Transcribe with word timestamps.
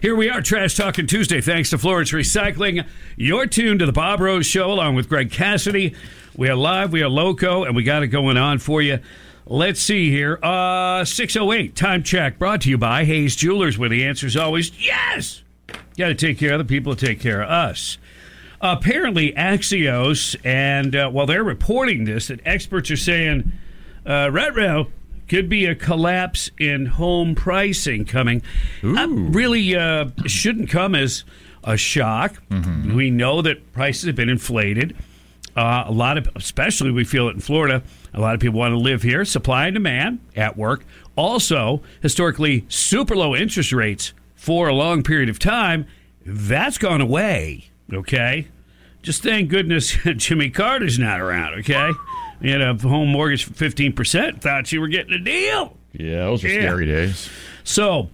Here 0.00 0.14
we 0.14 0.30
are, 0.30 0.40
Trash 0.40 0.76
Talking 0.76 1.08
Tuesday. 1.08 1.40
Thanks 1.40 1.70
to 1.70 1.78
Florence 1.78 2.12
Recycling. 2.12 2.86
You're 3.16 3.48
tuned 3.48 3.80
to 3.80 3.86
the 3.86 3.92
Bob 3.92 4.20
Rose 4.20 4.46
Show 4.46 4.70
along 4.70 4.94
with 4.94 5.08
Greg 5.08 5.32
Cassidy. 5.32 5.96
We 6.36 6.48
are 6.48 6.54
live, 6.54 6.92
we 6.92 7.02
are 7.02 7.08
loco, 7.08 7.64
and 7.64 7.74
we 7.74 7.82
got 7.82 8.04
it 8.04 8.08
going 8.08 8.36
on 8.36 8.60
for 8.60 8.80
you. 8.80 9.00
Let's 9.44 9.80
see 9.80 10.08
here. 10.08 10.38
Uh 10.40 11.04
608 11.04 11.74
time 11.74 12.04
check 12.04 12.38
brought 12.38 12.60
to 12.60 12.70
you 12.70 12.78
by 12.78 13.06
Hayes 13.06 13.34
Jewelers, 13.34 13.76
where 13.76 13.88
the 13.88 14.04
answer 14.04 14.28
is 14.28 14.36
always 14.36 14.70
yes. 14.78 15.42
Got 15.96 16.08
to 16.08 16.14
take 16.14 16.38
care 16.38 16.52
of 16.52 16.58
the 16.58 16.64
people 16.64 16.92
who 16.92 16.96
take 16.96 17.18
care 17.18 17.42
of 17.42 17.50
us. 17.50 17.98
Apparently, 18.60 19.32
Axios, 19.32 20.36
and 20.44 20.94
uh, 20.94 21.10
while 21.10 21.26
they're 21.26 21.42
reporting 21.42 22.04
this, 22.04 22.28
that 22.28 22.40
experts 22.44 22.88
are 22.92 22.96
saying, 22.96 23.50
uh, 24.06 24.30
Retro, 24.30 24.92
could 25.28 25.48
be 25.48 25.66
a 25.66 25.74
collapse 25.74 26.50
in 26.58 26.86
home 26.86 27.34
pricing 27.34 28.04
coming. 28.04 28.42
Uh, 28.82 29.06
really 29.08 29.74
uh, 29.76 30.06
shouldn't 30.26 30.68
come 30.70 30.94
as 30.94 31.24
a 31.64 31.76
shock. 31.76 32.42
We 32.94 33.10
know 33.10 33.42
that 33.42 33.72
prices 33.72 34.06
have 34.06 34.16
been 34.16 34.28
inflated. 34.28 34.96
Uh, 35.56 35.84
a 35.86 35.92
lot 35.92 36.16
of, 36.16 36.28
especially 36.36 36.90
we 36.92 37.02
feel 37.04 37.28
it 37.28 37.34
in 37.34 37.40
Florida, 37.40 37.82
a 38.14 38.20
lot 38.20 38.34
of 38.34 38.40
people 38.40 38.58
want 38.58 38.72
to 38.72 38.78
live 38.78 39.02
here. 39.02 39.24
Supply 39.24 39.66
and 39.66 39.74
demand 39.74 40.20
at 40.36 40.56
work. 40.56 40.84
Also, 41.16 41.82
historically, 42.00 42.64
super 42.68 43.16
low 43.16 43.34
interest 43.34 43.72
rates 43.72 44.12
for 44.36 44.68
a 44.68 44.74
long 44.74 45.02
period 45.02 45.28
of 45.28 45.38
time. 45.38 45.86
That's 46.24 46.78
gone 46.78 47.00
away. 47.00 47.70
Okay. 47.92 48.48
Just 49.02 49.22
thank 49.22 49.48
goodness 49.50 49.90
Jimmy 50.16 50.50
Carter's 50.50 50.98
not 50.98 51.20
around. 51.20 51.54
Okay. 51.60 51.90
You 52.40 52.52
had 52.52 52.60
a 52.60 52.74
home 52.74 53.08
mortgage 53.08 53.44
for 53.44 53.52
15%. 53.52 54.40
Thought 54.40 54.70
you 54.72 54.80
were 54.80 54.88
getting 54.88 55.12
a 55.12 55.18
deal. 55.18 55.76
Yeah, 55.92 56.24
those 56.26 56.44
are 56.44 56.48
Yeah. 56.48 56.60
scary 56.60 56.86
days. 56.86 57.28
So 57.64 58.10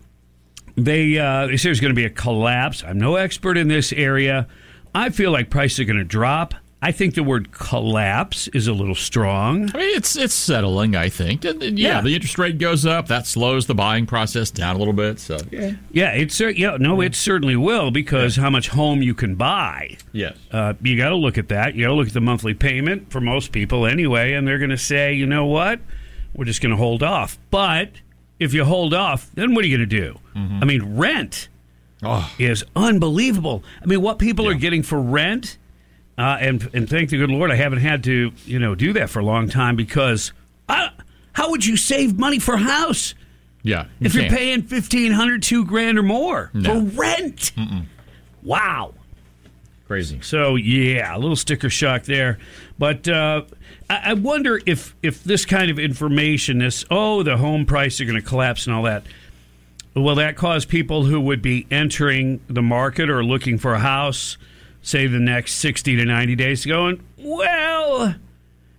they 0.77 1.19
uh, 1.19 1.47
they 1.48 1.56
say 1.56 1.69
there's 1.69 1.80
going 1.80 1.92
to 1.92 1.97
be 1.97 2.05
a 2.06 2.10
collapse. 2.10 2.83
I'm 2.87 2.98
no 2.98 3.16
expert 3.16 3.56
in 3.59 3.69
this 3.69 3.92
area. 3.92 4.47
I 4.94 5.11
feel 5.11 5.31
like 5.31 5.50
prices 5.50 5.81
are 5.81 5.84
going 5.84 5.98
to 5.98 6.05
drop. 6.05 6.55
I 6.87 6.93
think 6.93 7.15
the 7.15 7.23
word 7.23 7.51
collapse 7.51 8.47
is 8.49 8.67
a 8.69 8.73
little 8.73 8.95
strong. 8.95 9.71
I 9.75 9.79
mean, 9.79 9.97
it's 9.97 10.17
it's 10.17 10.35
settling. 10.35 10.95
I 10.95 11.09
think. 11.09 11.45
And, 11.45 11.63
and, 11.63 11.79
yeah, 11.79 11.97
Yeah. 11.97 12.01
the 12.03 12.15
interest 12.15 12.39
rate 12.39 12.59
goes 12.59 12.85
up. 12.85 13.09
That 13.09 13.27
slows 13.27 13.67
the 13.67 13.75
buying 13.75 14.07
process 14.07 14.51
down 14.51 14.77
a 14.77 14.79
little 14.79 14.93
bit. 14.93 15.19
So 15.19 15.39
yeah, 15.51 15.73
Yeah, 15.93 16.11
it's 16.12 16.35
cer- 16.35 16.51
yeah 16.51 16.77
no, 16.79 17.01
it 17.01 17.15
certainly 17.15 17.57
will 17.57 17.91
because 17.91 18.37
how 18.37 18.51
much 18.51 18.69
home 18.69 19.03
you 19.03 19.15
can 19.15 19.35
buy. 19.35 19.97
yes, 20.12 20.37
Uh, 20.53 20.75
you 20.83 20.97
got 20.97 21.09
to 21.09 21.17
look 21.17 21.39
at 21.39 21.49
that. 21.49 21.75
You 21.75 21.85
got 21.85 21.89
to 21.89 21.95
look 21.95 22.09
at 22.09 22.15
the 22.15 22.21
monthly 22.21 22.55
payment 22.55 23.11
for 23.11 23.21
most 23.21 23.51
people 23.53 23.87
anyway, 23.87 24.35
and 24.35 24.47
they're 24.47 24.59
going 24.59 24.71
to 24.71 24.77
say, 24.79 25.15
you 25.15 25.27
know 25.27 25.47
what, 25.47 25.81
we're 26.35 26.45
just 26.45 26.61
going 26.61 26.71
to 26.73 26.77
hold 26.77 27.03
off. 27.03 27.39
But 27.51 27.91
if 28.39 28.53
you 28.53 28.65
hold 28.65 28.93
off, 28.93 29.31
then 29.35 29.55
what 29.55 29.65
are 29.65 29.69
you 29.69 29.77
going 29.79 29.89
to 29.89 29.97
do? 30.01 30.19
I 30.35 30.65
mean, 30.65 30.97
rent. 30.97 31.49
oh, 32.03 32.31
is 32.39 32.65
unbelievable. 32.77 33.62
I 33.83 33.87
mean, 33.87 34.03
what 34.03 34.19
people 34.19 34.47
are 34.49 34.55
getting 34.55 34.83
for 34.83 35.01
rent, 35.01 35.57
uh, 36.19 36.37
and 36.41 36.69
and 36.73 36.89
thank 36.89 37.11
the 37.11 37.19
good 37.19 37.31
Lord, 37.31 37.51
I 37.51 37.57
haven't 37.57 37.81
had 37.81 38.05
to 38.05 38.33
you 38.47 38.59
know 38.59 38.75
do 38.75 38.93
that 38.95 39.11
for 39.11 39.19
a 39.20 39.25
long 39.25 39.48
time 39.48 39.77
because 39.77 40.33
I, 40.69 40.91
how 41.33 41.51
would 41.51 41.65
you 41.67 41.77
save 41.77 42.19
money 42.19 42.39
for 42.39 42.55
a 42.55 42.59
house 42.59 43.15
yeah. 43.62 43.84
you 43.98 44.06
if 44.06 44.15
you're 44.15 44.29
paying 44.29 44.62
fifteen 44.62 45.12
hundred, 45.12 45.43
two 45.43 45.65
grand 45.65 45.98
or 45.98 46.03
more 46.03 46.51
No. 46.55 46.81
for 46.87 47.01
rent? 47.01 47.53
Wow. 48.43 48.95
crazy. 49.87 50.21
So 50.23 50.56
yeah, 50.56 51.17
a 51.17 51.19
little 51.19 51.37
sticker 51.37 51.71
shock 51.71 52.05
there, 52.05 52.39
but 52.78 53.09
uh, 53.09 53.43
I, 53.89 54.01
I 54.11 54.15
wonder 54.15 54.61
if 54.67 54.95
if 55.03 55.25
this 55.25 55.45
kind 55.45 55.71
of 55.71 55.78
information, 55.78 56.59
this 56.59 56.84
oh 56.91 57.23
the 57.23 57.37
home 57.37 57.67
price 57.67 58.01
are 58.01 58.05
going 58.05 58.21
to 58.21 58.27
collapse 58.27 58.67
and 58.67 58.77
all 58.77 58.83
that, 58.84 59.05
will 59.95 60.15
that 60.17 60.37
cause 60.37 60.65
people 60.65 61.05
who 61.05 61.21
would 61.21 61.43
be 61.43 61.67
entering 61.71 62.41
the 62.49 62.62
market 62.62 63.09
or 63.11 63.25
looking 63.25 63.59
for 63.59 63.75
a 63.75 63.78
house, 63.81 64.37
say 64.85 65.09
the 65.09 65.19
next 65.19 65.55
sixty 65.55 65.97
to 65.97 66.05
ninety 66.05 66.37
days, 66.37 66.65
going 66.65 67.03
well, 67.19 68.15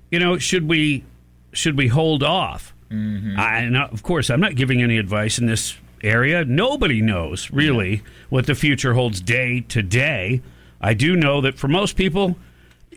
you 0.09 0.19
know, 0.19 0.37
should 0.37 0.69
we 0.69 1.03
should 1.51 1.75
we 1.75 1.89
hold 1.89 2.23
off? 2.23 2.73
Mm-hmm. 2.89 3.37
I, 3.37 3.57
and 3.57 3.75
uh, 3.75 3.89
of 3.91 4.03
course, 4.03 4.29
I'm 4.29 4.39
not 4.39 4.55
giving 4.55 4.81
any 4.81 4.97
advice 4.97 5.39
in 5.39 5.47
this 5.47 5.75
area. 6.03 6.45
Nobody 6.45 7.01
knows 7.01 7.49
really 7.51 8.03
what 8.29 8.45
the 8.45 8.55
future 8.55 8.93
holds 8.93 9.19
day 9.19 9.61
to 9.69 9.81
day. 9.81 10.41
I 10.79 10.93
do 10.93 11.15
know 11.15 11.41
that 11.41 11.57
for 11.57 11.67
most 11.67 11.95
people, 11.95 12.37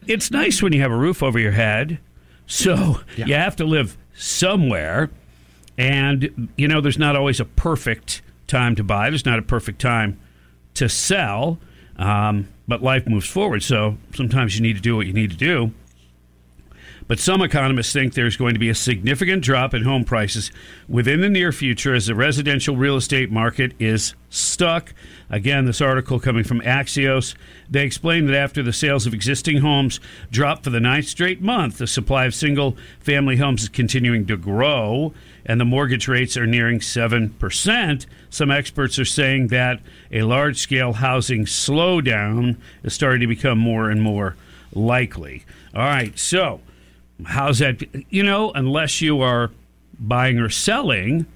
it's 0.07 0.31
nice 0.31 0.63
when 0.63 0.73
you 0.73 0.83
have 0.83 0.93
a 0.93 0.97
roof 0.97 1.23
over 1.23 1.39
your 1.39 1.53
head. 1.53 1.99
So 2.47 3.01
you 3.17 3.35
have 3.35 3.57
to 3.57 3.65
live 3.65 3.97
somewhere. 4.15 5.11
And, 5.79 6.49
you 6.57 6.67
know, 6.67 6.81
there's 6.81 6.99
not 6.99 7.15
always 7.17 7.41
a 7.41 7.45
perfect 7.45 8.21
time 8.47 8.75
to 8.77 8.85
buy, 8.85 9.11
there's 9.11 9.27
not 9.27 9.39
a 9.39 9.43
perfect 9.43 9.81
time 9.81 10.19
to 10.75 10.89
sell. 10.89 11.59
Um, 11.99 12.49
but 12.67 12.83
life 12.83 13.07
moves 13.07 13.27
forward. 13.27 13.63
So 13.63 13.97
sometimes 14.15 14.57
you 14.57 14.63
need 14.63 14.77
to 14.77 14.83
do 14.83 14.97
what 14.97 15.07
you 15.07 15.13
need 15.13 15.31
to 15.31 15.37
do. 15.37 15.73
But 17.09 17.19
some 17.19 17.41
economists 17.41 17.93
think 17.93 18.13
there's 18.13 18.37
going 18.37 18.53
to 18.53 18.61
be 18.61 18.69
a 18.69 18.75
significant 18.75 19.43
drop 19.43 19.73
in 19.73 19.83
home 19.83 20.05
prices 20.05 20.53
within 20.87 21.23
the 21.23 21.31
near 21.31 21.53
future 21.53 21.95
as 21.95 22.07
the 22.07 22.15
residential 22.15 22.77
real 22.77 22.97
estate 22.97 23.31
market 23.31 23.73
is 23.79 24.15
stuck. 24.29 24.93
Again, 25.31 25.65
this 25.65 25.81
article 25.81 26.21
coming 26.21 26.45
from 26.45 26.61
Axios. 26.61 27.35
They 27.71 27.85
explain 27.85 28.27
that 28.27 28.37
after 28.37 28.63
the 28.63 28.75
sales 28.75 29.07
of 29.07 29.15
existing 29.15 29.63
homes 29.63 30.01
dropped 30.31 30.65
for 30.65 30.71
the 30.71 30.81
ninth 30.81 31.07
straight 31.07 31.41
month, 31.41 31.79
the 31.79 31.87
supply 31.87 32.27
of 32.27 32.35
single 32.35 32.77
family 33.01 33.37
homes 33.37 33.63
is 33.63 33.69
continuing 33.71 34.27
to 34.27 34.37
grow 34.37 35.15
and 35.47 35.59
the 35.59 35.65
mortgage 35.65 36.09
rates 36.09 36.37
are 36.37 36.47
nearing 36.47 36.79
7%. 36.79 38.07
Some 38.29 38.51
experts 38.51 38.99
are 38.99 39.07
saying 39.07 39.49
that 39.49 39.81
a 40.13 40.23
large 40.23 40.59
scale 40.59 40.93
housing 40.93 41.47
slowdown 41.47 42.57
is 42.83 42.93
starting 42.93 43.23
to 43.23 43.27
become 43.27 43.59
more 43.59 43.89
and 43.89 44.03
more 44.03 44.37
likely. 44.75 45.47
All 45.75 45.81
right, 45.81 46.17
so 46.19 46.61
how's 47.25 47.59
that? 47.59 47.83
You 48.11 48.23
know, 48.23 48.53
unless 48.53 49.01
you 49.01 49.21
are 49.21 49.51
buying 49.99 50.39
or 50.39 50.49
selling 50.49 51.27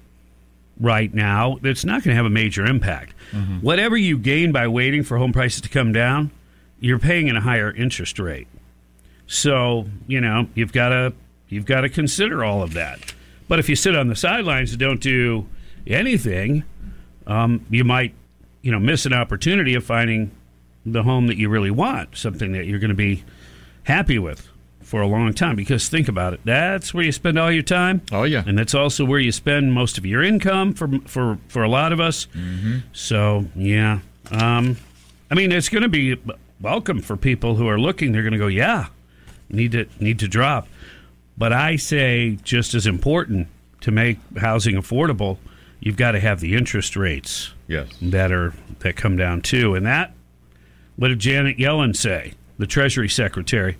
right 0.79 1.13
now, 1.13 1.59
it's 1.63 1.85
not 1.85 2.03
going 2.03 2.11
to 2.11 2.15
have 2.15 2.25
a 2.25 2.29
major 2.29 2.65
impact. 2.65 3.13
Whatever 3.61 3.97
you 3.97 4.17
gain 4.17 4.51
by 4.51 4.67
waiting 4.67 5.03
for 5.03 5.17
home 5.17 5.33
prices 5.33 5.61
to 5.61 5.69
come 5.69 5.91
down, 5.91 6.31
you're 6.79 6.99
paying 6.99 7.27
in 7.27 7.35
a 7.35 7.41
higher 7.41 7.71
interest 7.71 8.19
rate. 8.19 8.47
So 9.27 9.87
you 10.07 10.21
know 10.21 10.47
you've 10.53 10.73
got 10.73 10.89
to 10.89 11.13
you've 11.49 11.65
got 11.65 11.81
to 11.81 11.89
consider 11.89 12.43
all 12.43 12.61
of 12.61 12.73
that. 12.73 12.99
But 13.47 13.59
if 13.59 13.69
you 13.69 13.75
sit 13.75 13.95
on 13.95 14.07
the 14.07 14.15
sidelines 14.15 14.71
and 14.71 14.79
don't 14.79 15.01
do 15.01 15.47
anything, 15.87 16.63
um, 17.25 17.65
you 17.69 17.83
might 17.83 18.13
you 18.61 18.71
know 18.71 18.79
miss 18.79 19.05
an 19.05 19.13
opportunity 19.13 19.73
of 19.75 19.83
finding 19.83 20.31
the 20.85 21.03
home 21.03 21.27
that 21.27 21.37
you 21.37 21.49
really 21.49 21.71
want, 21.71 22.17
something 22.17 22.51
that 22.51 22.65
you're 22.65 22.79
going 22.79 22.89
to 22.89 22.95
be 22.95 23.23
happy 23.83 24.19
with 24.19 24.49
for 24.83 25.01
a 25.01 25.07
long 25.07 25.33
time. 25.33 25.55
Because 25.55 25.89
think 25.89 26.07
about 26.07 26.33
it, 26.33 26.41
that's 26.43 26.93
where 26.93 27.03
you 27.03 27.11
spend 27.11 27.37
all 27.39 27.51
your 27.51 27.63
time. 27.63 28.01
Oh 28.11 28.23
yeah. 28.23 28.43
And 28.45 28.57
that's 28.57 28.73
also 28.75 29.05
where 29.05 29.19
you 29.19 29.31
spend 29.31 29.73
most 29.73 29.97
of 29.97 30.05
your 30.05 30.23
income 30.23 30.73
for 30.73 30.87
for 31.05 31.37
for 31.47 31.63
a 31.63 31.69
lot 31.69 31.91
of 31.93 31.99
us. 31.99 32.27
So 32.93 33.45
yeah, 33.55 33.99
um, 34.31 34.77
I 35.31 35.35
mean 35.35 35.51
it's 35.51 35.69
going 35.69 35.83
to 35.83 35.89
be 35.89 36.17
welcome 36.61 37.01
for 37.01 37.17
people 37.17 37.55
who 37.55 37.67
are 37.67 37.79
looking. 37.79 38.11
They're 38.11 38.21
going 38.23 38.33
to 38.33 38.39
go, 38.39 38.47
yeah, 38.47 38.87
need 39.49 39.71
to 39.73 39.85
need 39.99 40.19
to 40.19 40.27
drop. 40.27 40.67
But 41.37 41.51
I 41.53 41.77
say 41.77 42.37
just 42.43 42.73
as 42.75 42.85
important 42.85 43.47
to 43.81 43.91
make 43.91 44.17
housing 44.37 44.75
affordable, 44.75 45.37
you've 45.79 45.97
got 45.97 46.11
to 46.11 46.19
have 46.19 46.39
the 46.39 46.55
interest 46.55 46.95
rates 46.95 47.51
Yes. 47.67 47.89
that 48.01 48.31
are 48.31 48.53
that 48.79 48.95
come 48.95 49.17
down 49.17 49.41
too. 49.41 49.73
And 49.75 49.85
that, 49.85 50.13
what 50.95 51.07
did 51.07 51.19
Janet 51.19 51.57
Yellen 51.57 51.95
say, 51.95 52.33
the 52.59 52.67
Treasury 52.67 53.09
Secretary? 53.09 53.77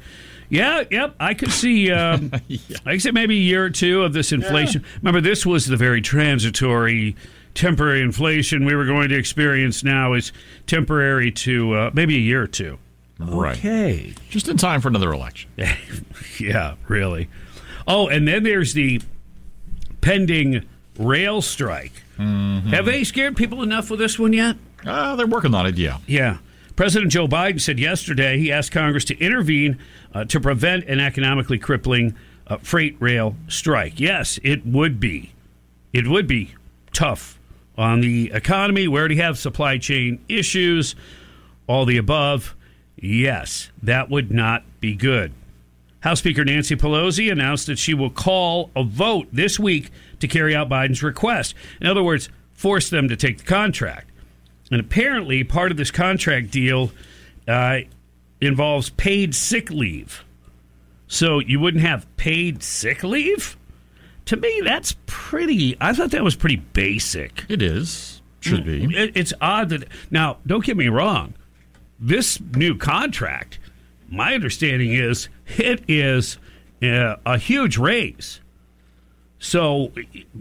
Yeah, 0.54 0.84
yep. 0.92 1.16
I 1.20 1.34
could 1.34 1.52
see. 1.52 1.92
Um, 1.92 2.32
I 2.86 2.94
could 2.94 3.02
say 3.02 3.12
maybe 3.12 3.36
a 3.36 3.42
year 3.42 3.66
or 3.66 3.70
two 3.70 4.04
of 4.04 4.14
this 4.14 4.32
inflation. 4.32 4.86
Remember, 5.02 5.20
this 5.20 5.46
was 5.46 5.66
the 5.66 5.78
very 5.78 6.02
transitory, 6.02 7.16
temporary 7.56 8.02
inflation 8.02 8.64
we 8.64 8.76
were 8.76 8.86
going 8.86 9.10
to 9.10 9.18
experience. 9.18 9.84
Now 9.84 10.14
is 10.14 10.32
temporary 10.68 11.32
to 11.32 11.74
uh, 11.74 11.92
maybe 11.94 12.16
a 12.16 12.20
year 12.20 12.44
or 12.44 12.48
two. 12.48 12.78
Right. 13.20 13.58
Okay. 13.58 14.14
Just 14.30 14.48
in 14.48 14.58
time 14.58 14.80
for 14.82 14.90
another 14.90 15.12
election. 15.12 15.50
yeah, 16.40 16.76
really. 16.88 17.30
Oh, 17.88 18.08
and 18.08 18.28
then 18.28 18.44
there's 18.44 18.74
the 18.74 19.02
pending 20.02 20.66
rail 21.00 21.42
strike. 21.42 21.94
Have 22.18 22.86
they 22.86 23.04
scared 23.04 23.36
people 23.36 23.64
enough 23.64 23.90
with 23.90 24.00
this 24.00 24.18
one 24.20 24.34
yet? 24.34 24.56
Uh, 24.86 25.16
they're 25.16 25.28
working 25.28 25.54
on 25.56 25.66
it. 25.66 25.78
Yeah. 25.78 25.98
Yeah. 26.06 26.38
President 26.76 27.12
Joe 27.12 27.28
Biden 27.28 27.62
said 27.62 27.80
yesterday 27.80 28.40
he 28.40 28.52
asked 28.52 28.72
Congress 28.72 29.06
to 29.06 29.18
intervene 29.20 29.78
uh, 30.14 30.26
to 30.26 30.40
prevent 30.40 30.86
an 30.86 31.00
economically 31.00 31.60
crippling 31.60 32.16
uh, 32.48 32.58
freight 32.58 32.98
rail 33.00 33.36
strike. 33.48 34.00
Yes, 34.00 34.40
it 34.44 34.66
would 34.66 35.00
be. 35.00 35.34
It 35.92 36.08
would 36.08 36.26
be 36.26 36.56
tough 36.92 37.40
on 37.78 38.02
the 38.02 38.32
economy. 38.34 38.88
We 38.88 39.00
already 39.00 39.18
have 39.18 39.38
supply 39.38 39.78
chain 39.78 40.24
issues, 40.28 40.96
all 41.68 41.86
the 41.86 41.98
above. 41.98 42.56
Yes, 42.96 43.70
that 43.82 44.10
would 44.10 44.32
not 44.32 44.64
be 44.80 44.96
good. 44.96 45.32
House 46.00 46.20
Speaker 46.20 46.44
Nancy 46.44 46.76
Pelosi 46.76 47.32
announced 47.32 47.68
that 47.68 47.80
she 47.80 47.94
will 47.94 48.10
call 48.10 48.72
a 48.76 48.84
vote 48.84 49.28
this 49.32 49.60
week 49.60 49.92
to 50.20 50.28
carry 50.28 50.56
out 50.56 50.70
Biden's 50.70 51.04
request. 51.04 51.56
In 51.80 51.88
other 51.88 52.04
words, 52.04 52.30
force 52.54 52.90
them 52.90 53.08
to 53.08 53.16
take 53.16 53.38
the 53.38 53.44
contract. 53.46 54.10
And 54.72 54.80
apparently, 54.80 55.44
part 55.44 55.72
of 55.72 55.78
this 55.78 55.92
contract 55.92 56.52
deal 56.52 56.92
uh, 57.48 57.80
involves 58.42 58.90
paid 58.90 59.36
sick 59.36 59.70
leave. 59.70 60.24
So 61.08 61.40
you 61.40 61.60
wouldn't 61.60 61.84
have 61.84 62.08
paid 62.18 62.64
sick 62.64 63.04
leave? 63.04 63.58
To 64.26 64.38
me, 64.38 64.62
that's 64.64 64.96
pretty. 65.06 65.78
I 65.82 65.94
thought 65.94 66.12
that 66.12 66.24
was 66.24 66.36
pretty 66.36 66.58
basic. 66.58 67.46
It 67.50 67.62
is. 67.62 68.22
Should 68.40 68.66
be. 68.66 68.84
It, 68.86 69.16
it's 69.16 69.34
odd 69.40 69.70
that. 69.70 69.88
Now, 70.12 70.38
don't 70.46 70.64
get 70.64 70.78
me 70.78 70.88
wrong. 70.88 71.34
This 72.00 72.40
new 72.56 72.78
contract, 72.78 73.60
my 74.10 74.34
understanding 74.34 74.92
is 74.92 75.30
it 75.58 75.84
is 75.88 76.38
uh, 76.82 77.16
a 77.26 77.38
huge 77.38 77.78
raise. 77.78 78.42
So, 79.40 79.92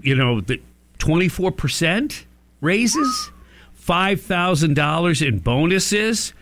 you 0.01 0.15
know, 0.15 0.41
the 0.41 0.61
24% 0.99 2.25
raises, 2.61 3.31
$5,000 3.85 5.27
in 5.27 5.39
bonuses, 5.39 6.33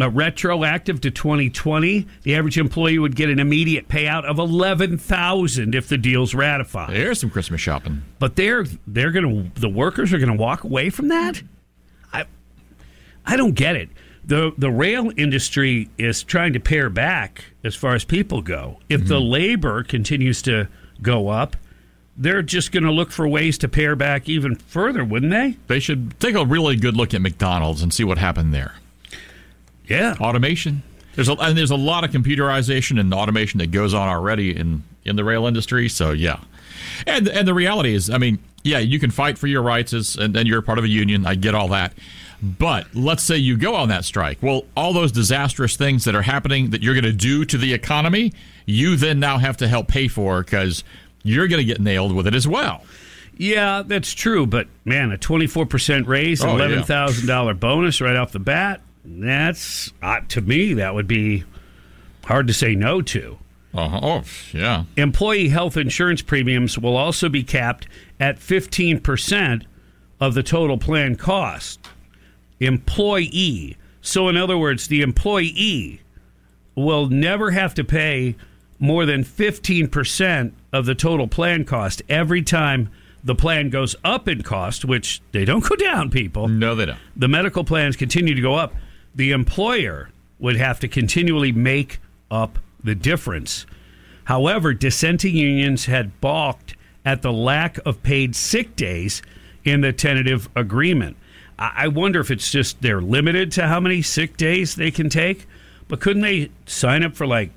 uh, 0.00 0.10
retroactive 0.10 1.00
to 1.02 1.10
2020. 1.10 2.06
The 2.22 2.34
average 2.34 2.58
employee 2.58 2.98
would 2.98 3.14
get 3.14 3.30
an 3.30 3.38
immediate 3.38 3.88
payout 3.88 4.24
of 4.24 4.38
11000 4.38 5.74
if 5.74 5.88
the 5.88 5.98
deal's 5.98 6.34
ratified. 6.34 6.94
There's 6.94 7.20
some 7.20 7.30
Christmas 7.30 7.60
shopping. 7.60 8.02
But 8.18 8.36
they're 8.36 8.64
they're 8.86 9.12
going 9.12 9.52
to 9.52 9.60
the 9.60 9.68
workers 9.68 10.12
are 10.12 10.18
going 10.18 10.36
to 10.36 10.42
walk 10.42 10.64
away 10.64 10.90
from 10.90 11.08
that? 11.08 11.42
I 12.12 12.24
I 13.24 13.36
don't 13.36 13.54
get 13.54 13.76
it. 13.76 13.88
The 14.24 14.52
the 14.58 14.70
rail 14.70 15.12
industry 15.16 15.90
is 15.96 16.24
trying 16.24 16.54
to 16.54 16.60
pare 16.60 16.90
back 16.90 17.44
as 17.62 17.76
far 17.76 17.94
as 17.94 18.04
people 18.04 18.42
go. 18.42 18.80
If 18.88 19.06
the 19.06 19.20
labor 19.20 19.84
continues 19.84 20.42
to 20.42 20.68
go 21.02 21.28
up, 21.28 21.56
they're 22.16 22.42
just 22.42 22.72
going 22.72 22.84
to 22.84 22.92
look 22.92 23.10
for 23.10 23.26
ways 23.26 23.58
to 23.58 23.68
pare 23.68 23.96
back 23.96 24.28
even 24.28 24.54
further, 24.56 25.04
wouldn't 25.04 25.32
they? 25.32 25.56
They 25.66 25.80
should 25.80 26.18
take 26.20 26.34
a 26.34 26.44
really 26.44 26.76
good 26.76 26.96
look 26.96 27.14
at 27.14 27.20
McDonald's 27.20 27.82
and 27.82 27.92
see 27.92 28.04
what 28.04 28.18
happened 28.18 28.54
there. 28.54 28.74
Yeah. 29.86 30.14
Automation. 30.20 30.82
There's 31.14 31.28
a, 31.28 31.34
and 31.34 31.56
there's 31.56 31.70
a 31.70 31.76
lot 31.76 32.04
of 32.04 32.10
computerization 32.10 32.98
and 32.98 33.12
automation 33.14 33.58
that 33.58 33.70
goes 33.70 33.94
on 33.94 34.08
already 34.08 34.56
in, 34.56 34.82
in 35.04 35.16
the 35.16 35.24
rail 35.24 35.46
industry. 35.46 35.88
So 35.88 36.10
yeah, 36.12 36.40
and 37.06 37.28
and 37.28 37.46
the 37.46 37.54
reality 37.54 37.94
is, 37.94 38.10
I 38.10 38.18
mean, 38.18 38.38
yeah, 38.62 38.78
you 38.78 38.98
can 38.98 39.10
fight 39.10 39.38
for 39.38 39.46
your 39.46 39.62
rights 39.62 39.92
as 39.92 40.16
and, 40.16 40.36
and 40.36 40.48
you're 40.48 40.62
part 40.62 40.78
of 40.78 40.84
a 40.84 40.88
union. 40.88 41.26
I 41.26 41.34
get 41.34 41.54
all 41.54 41.68
that, 41.68 41.94
but 42.42 42.94
let's 42.94 43.22
say 43.22 43.36
you 43.36 43.56
go 43.56 43.74
on 43.74 43.88
that 43.88 44.04
strike. 44.04 44.38
Well, 44.42 44.64
all 44.76 44.92
those 44.92 45.12
disastrous 45.12 45.76
things 45.76 46.04
that 46.04 46.14
are 46.14 46.22
happening 46.22 46.70
that 46.70 46.82
you're 46.82 46.94
going 46.94 47.04
to 47.04 47.12
do 47.12 47.44
to 47.44 47.58
the 47.58 47.72
economy, 47.72 48.32
you 48.66 48.96
then 48.96 49.20
now 49.20 49.38
have 49.38 49.56
to 49.58 49.68
help 49.68 49.88
pay 49.88 50.08
for 50.08 50.42
because 50.42 50.82
you're 51.24 51.48
going 51.48 51.58
to 51.58 51.64
get 51.64 51.80
nailed 51.80 52.12
with 52.14 52.28
it 52.28 52.34
as 52.36 52.46
well. 52.46 52.84
Yeah, 53.36 53.82
that's 53.84 54.12
true. 54.12 54.46
But 54.46 54.68
man, 54.84 55.10
a 55.10 55.18
24% 55.18 56.06
raise, 56.06 56.44
Oh, 56.44 56.56
yeah. 56.56 56.66
$11,000 56.82 57.58
bonus 57.58 58.00
right 58.00 58.14
off 58.14 58.30
the 58.30 58.38
bat, 58.38 58.80
that's, 59.04 59.92
uh, 60.02 60.20
to 60.28 60.40
me, 60.40 60.74
that 60.74 60.94
would 60.94 61.08
be 61.08 61.42
hard 62.24 62.46
to 62.46 62.54
say 62.54 62.76
no 62.76 63.02
to. 63.02 63.38
Uh-huh. 63.74 64.00
Oh, 64.02 64.22
yeah. 64.52 64.84
Employee 64.96 65.48
health 65.48 65.76
insurance 65.76 66.22
premiums 66.22 66.78
will 66.78 66.96
also 66.96 67.28
be 67.28 67.42
capped 67.42 67.88
at 68.20 68.38
15% 68.38 69.64
of 70.20 70.34
the 70.34 70.42
total 70.44 70.78
plan 70.78 71.16
cost. 71.16 71.80
Employee. 72.60 73.76
So, 74.00 74.28
in 74.28 74.36
other 74.36 74.56
words, 74.56 74.86
the 74.88 75.02
employee 75.02 76.00
will 76.74 77.08
never 77.08 77.50
have 77.50 77.74
to 77.74 77.84
pay 77.84 78.36
more 78.84 79.06
than 79.06 79.24
15% 79.24 80.52
of 80.72 80.86
the 80.86 80.94
total 80.94 81.26
plan 81.26 81.64
cost 81.64 82.02
every 82.08 82.42
time 82.42 82.90
the 83.22 83.34
plan 83.34 83.70
goes 83.70 83.96
up 84.04 84.28
in 84.28 84.42
cost, 84.42 84.84
which 84.84 85.22
they 85.32 85.44
don't 85.44 85.64
go 85.66 85.74
down, 85.76 86.10
people 86.10 86.46
No, 86.48 86.74
they 86.74 86.86
don't. 86.86 86.98
the 87.16 87.28
medical 87.28 87.64
plans 87.64 87.96
continue 87.96 88.34
to 88.34 88.40
go 88.42 88.54
up, 88.54 88.74
the 89.14 89.30
employer 89.30 90.10
would 90.38 90.56
have 90.56 90.78
to 90.80 90.88
continually 90.88 91.50
make 91.52 92.00
up 92.30 92.58
the 92.82 92.94
difference. 92.94 93.64
However, 94.24 94.74
dissenting 94.74 95.34
unions 95.36 95.86
had 95.86 96.20
balked 96.20 96.76
at 97.04 97.22
the 97.22 97.32
lack 97.32 97.78
of 97.86 98.02
paid 98.02 98.34
sick 98.36 98.76
days 98.76 99.22
in 99.64 99.80
the 99.80 99.92
tentative 99.92 100.48
agreement. 100.54 101.16
I 101.58 101.72
I 101.84 101.88
wonder 101.88 102.20
if 102.20 102.30
it's 102.30 102.50
just 102.50 102.82
they're 102.82 103.00
limited 103.00 103.52
to 103.52 103.68
how 103.68 103.80
many 103.80 104.02
sick 104.02 104.36
days 104.36 104.74
they 104.74 104.90
can 104.90 105.08
take, 105.08 105.46
but 105.88 106.00
couldn't 106.00 106.22
they 106.22 106.50
sign 106.66 107.02
up 107.04 107.14
for 107.14 107.26
like 107.26 107.50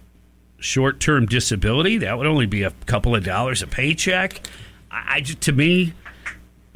short 0.60 1.00
term 1.00 1.26
disability? 1.26 1.98
That 1.98 2.18
would 2.18 2.28
only 2.28 2.46
be 2.46 2.64
a 2.64 2.72
couple 2.86 3.16
of 3.16 3.24
dollars 3.24 3.62
a 3.62 3.68
paycheck. 3.68 4.48
I, 4.92 5.16
I 5.16 5.22
just, 5.22 5.42
to 5.42 5.52
me, 5.52 5.94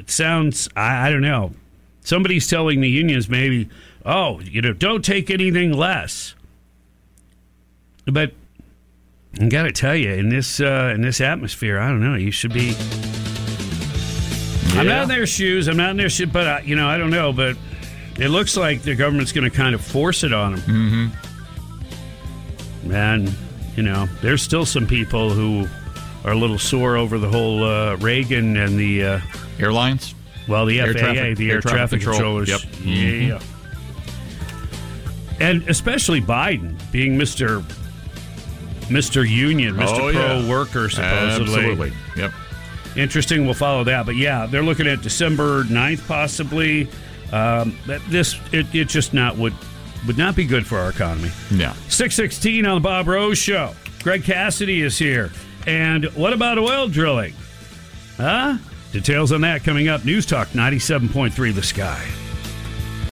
it 0.02 0.10
sounds 0.10 0.68
I, 0.76 1.08
I 1.08 1.12
don't 1.12 1.22
know 1.22 1.54
somebody's 2.04 2.48
telling 2.48 2.82
the 2.82 2.90
unions 2.90 3.30
maybe 3.30 3.70
oh 4.04 4.40
you 4.42 4.60
know 4.62 4.74
don't 4.74 5.06
take 5.06 5.30
anything 5.30 5.72
less 5.72 6.34
but 8.06 8.34
i 9.40 9.48
gotta 9.48 9.72
tell 9.72 9.96
you 9.96 10.12
in 10.12 10.30
this 10.30 10.60
uh, 10.60 10.92
in 10.94 11.02
this 11.02 11.22
atmosphere 11.22 11.80
i 11.80 11.88
don't 11.88 12.02
know 12.02 12.16
you 12.16 12.32
should 12.32 12.52
be 12.52 12.76
i'm 14.74 14.88
not 14.88 15.04
in 15.04 15.10
their 15.10 15.28
shoes 15.28 15.68
i'm 15.68 15.78
not 15.78 15.92
in 15.92 15.98
their 15.98 16.10
shoes 16.10 16.30
but 16.32 16.48
uh, 16.48 16.60
you 16.64 16.76
know 16.76 16.88
i 16.88 16.98
don't 16.98 17.12
know 17.12 17.32
but 17.32 17.56
it 18.18 18.30
looks 18.30 18.58
like 18.58 18.82
the 18.82 18.96
government's 18.96 19.32
going 19.32 19.50
to 19.50 19.56
kind 19.56 19.76
of 19.76 19.82
force 19.82 20.24
it 20.24 20.34
on 20.34 20.56
them 20.56 21.12
mm-hmm. 22.84 22.92
and 22.92 23.36
you 23.82 23.88
know 23.88 24.08
there's 24.22 24.44
still 24.44 24.64
some 24.64 24.86
people 24.86 25.32
who 25.32 25.68
are 26.24 26.34
a 26.34 26.38
little 26.38 26.60
sore 26.60 26.98
over 26.98 27.18
the 27.18 27.28
whole 27.28 27.64
uh, 27.64 27.96
reagan 27.96 28.56
and 28.56 28.78
the 28.78 29.04
uh, 29.04 29.20
Airlines. 29.60 30.14
well, 30.48 30.68
the 30.68 30.80
Air 30.80 30.94
FAA, 30.94 31.00
traffic- 31.00 31.38
the 31.38 31.50
air, 31.50 31.56
air 31.56 31.62
traffic 31.62 32.02
traffic, 32.02 32.02
control. 32.02 32.44
controllers. 32.46 32.50
Yep. 32.50 32.60
Mm-hmm. 32.60 33.30
Yeah. 35.40 35.48
And 35.48 35.68
especially 35.68 36.22
Biden 36.22 36.76
being 36.92 37.18
Mr. 37.18 37.64
Mr. 38.82 39.28
Union, 39.28 39.74
Mr. 39.74 39.88
Oh, 39.88 40.12
Pro 40.12 40.12
yeah. 40.12 40.48
Worker, 40.50 40.88
supposedly. 40.88 41.56
Absolutely. 41.56 41.94
Yep. 42.18 42.32
Interesting. 42.98 43.46
We'll 43.46 43.56
follow 43.56 43.84
that. 43.86 44.06
But 44.06 44.16
yeah, 44.16 44.46
they're 44.46 44.62
looking 44.62 44.86
at 44.86 45.02
December 45.02 45.64
9th, 45.64 46.08
possibly. 46.08 46.88
Um, 47.32 47.76
this 48.10 48.40
it, 48.52 48.68
it 48.76 48.90
just 48.90 49.12
not 49.16 49.38
would 49.38 49.56
would 50.08 50.18
not 50.18 50.36
be 50.36 50.46
good 50.46 50.66
for 50.66 50.78
our 50.78 50.90
economy. 50.90 51.32
Yeah. 51.52 51.74
616 51.90 52.66
on 52.66 52.76
the 52.76 52.82
Bob 52.82 53.08
Rose 53.08 53.38
Show. 53.38 53.76
Greg 54.04 54.24
Cassidy 54.24 54.82
is 54.82 54.98
here. 54.98 55.32
And 55.68 56.06
what 56.16 56.34
about 56.34 56.58
oil 56.58 56.88
drilling? 56.88 57.36
Huh? 58.18 58.58
Details 58.92 59.32
on 59.32 59.42
that 59.42 59.64
coming 59.64 59.88
up. 59.88 60.04
News 60.04 60.26
Talk 60.26 60.50
97.3 60.50 61.54
The 61.54 61.64
Sky. 61.64 62.08